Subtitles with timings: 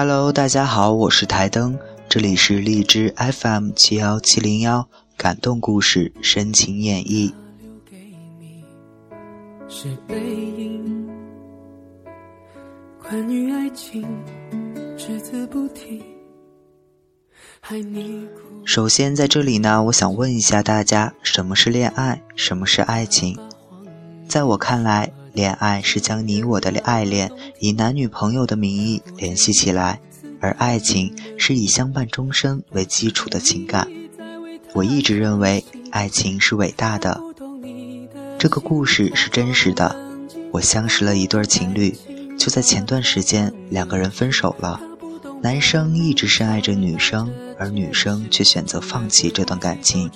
[0.00, 1.76] Hello，大家好，我是台灯，
[2.08, 7.32] 这里是荔枝 FM 七幺七零幺，感动故事，深情演绎。
[13.02, 14.06] 关于爱情，
[14.96, 16.00] 只字不提。
[18.64, 22.22] 首先，在这里呢，我想问一下大家，什么是恋爱？
[22.36, 23.36] 什么是爱情？
[24.28, 30.00] 在我看来，恋爱是将你我的爱恋以男女朋友的名义联系起来，
[30.40, 33.86] 而爱情是以相伴终生为基础的情感。
[34.74, 37.20] 我一直认为爱情是伟大的。
[38.36, 39.94] 这个故事是真实的。
[40.50, 41.96] 我相识了一对情侣，
[42.36, 44.80] 就在前段时间，两个人分手了。
[45.40, 50.10] 男生一直深爱着女生，而女生却选择放弃这段感情。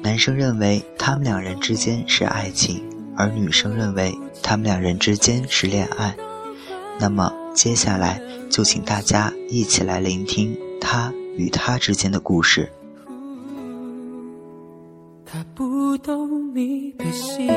[0.00, 2.82] 男生认为他们两人之间是爱情，
[3.16, 6.14] 而女生认为他们两人之间是恋爱。
[6.98, 12.70] 那么接下来就请大家一起来聆听他与他之间的故事。
[15.24, 17.48] 他不懂你的心。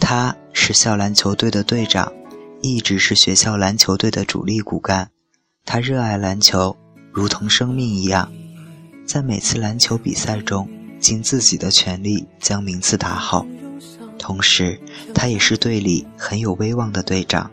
[0.00, 2.12] 他是校篮球队的队长，
[2.62, 5.13] 一直是学校篮球队的主力骨干。
[5.66, 6.76] 他热爱篮球，
[7.10, 8.30] 如同生命一样，
[9.06, 10.68] 在每次篮球比赛中
[11.00, 13.46] 尽自己的全力将名次打好。
[14.18, 14.78] 同时，
[15.14, 17.50] 他也是队里很有威望的队长。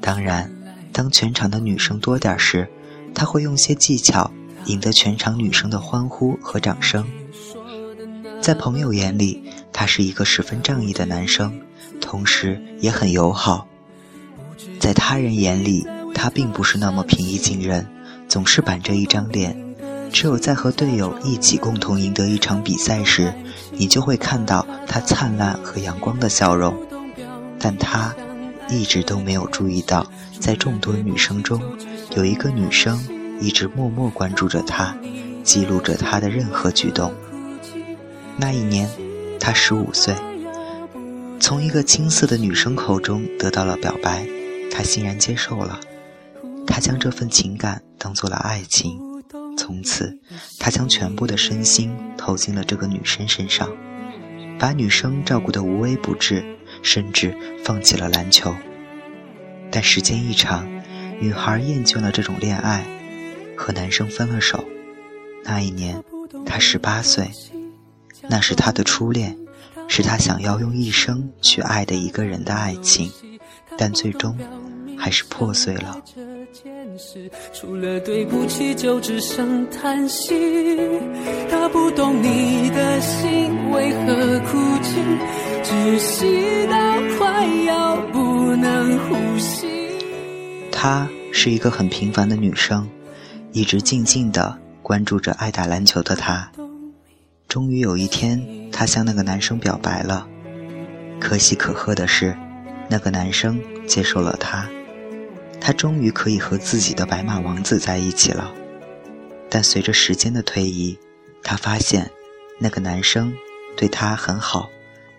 [0.00, 0.50] 当然，
[0.92, 2.68] 当全场的女生多点时，
[3.12, 4.30] 他会用些技巧
[4.66, 7.04] 赢得全场女生的欢呼和掌声。
[8.40, 11.60] 在朋友眼里，他是一个十分仗义的男生，
[12.00, 13.66] 同时也很友好。
[14.78, 17.86] 在他人眼里，他并不是那么平易近人，
[18.26, 19.54] 总是板着一张脸。
[20.10, 23.34] 只有在和队友一起共同赢得一场比赛时，
[23.72, 26.74] 你就会看到他灿烂和阳光的笑容。
[27.58, 28.14] 但他
[28.70, 30.06] 一直都没有注意到，
[30.40, 31.60] 在众多女生中，
[32.16, 32.98] 有一个女生
[33.40, 34.96] 一直默默关注着他，
[35.44, 37.12] 记录着他的任何举动。
[38.38, 38.88] 那一年，
[39.38, 40.14] 他十五岁，
[41.38, 44.26] 从一个青涩的女生口中得到了表白，
[44.72, 45.78] 他欣然接受了。
[46.66, 48.98] 他将这份情感当做了爱情，
[49.56, 50.18] 从此，
[50.58, 53.70] 他将全部的身心投进了这个女生身上，
[54.58, 56.44] 把女生照顾得无微不至，
[56.82, 58.54] 甚至放弃了篮球。
[59.70, 60.68] 但时间一长，
[61.20, 62.84] 女孩厌倦了这种恋爱，
[63.56, 64.64] 和男生分了手。
[65.44, 66.02] 那一年，
[66.44, 67.30] 他十八岁。
[68.28, 69.36] 那是他的初恋，
[69.86, 73.08] 是他想要用一生去爱的一个人的爱情，
[73.78, 74.36] 但最终
[74.98, 76.02] 还是破碎了。
[77.52, 80.34] 除了对不起，就只剩叹息。
[81.50, 85.00] 他不懂你的心为何哭泣，
[85.62, 86.76] 窒息到
[87.18, 89.66] 快要不能呼吸。
[90.72, 92.88] 她是一个很平凡的女生，
[93.52, 96.50] 一直静静的关注着爱打篮球的他。
[97.48, 98.40] 终于有一天，
[98.70, 100.26] 她向那个男生表白了。
[101.18, 102.36] 可喜可贺的是，
[102.88, 104.68] 那个男生接受了她，
[105.66, 108.54] 她终于可以和自己的白马王子在一起了。
[109.50, 110.96] 但随着时间的推移，
[111.42, 112.08] 她发现，
[112.60, 113.34] 那个男生
[113.76, 114.70] 对她很好，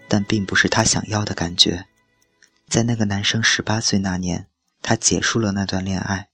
[0.07, 1.87] 但并不是她想要的感觉。
[2.69, 4.47] 在那个男生十八岁那年，
[4.81, 6.29] 她结束了那段恋爱。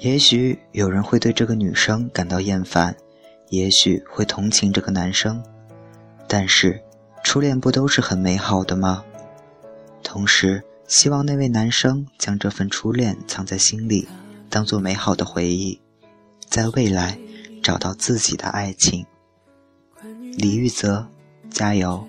[0.00, 2.96] 也许有人会对这个女生感到厌烦，
[3.50, 5.44] 也许会同情这个男生，
[6.28, 6.82] 但是
[7.24, 9.04] 初恋不都是很美好的吗？
[10.02, 14.08] 同时，希望那位男生将这份初恋藏在心里，
[14.48, 15.80] 当做美好的回忆，
[16.48, 17.18] 在未来
[17.62, 19.04] 找到自己的爱情。
[20.38, 21.06] 李玉泽，
[21.50, 22.06] 加油，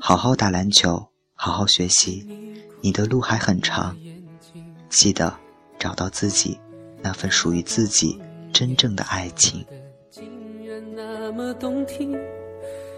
[0.00, 2.26] 好好打篮球，好好学习，
[2.80, 3.96] 你的路还很长，
[4.88, 5.34] 记得
[5.78, 6.58] 找到自己。
[7.00, 8.20] 那份属于自己
[8.52, 9.64] 真正的爱情。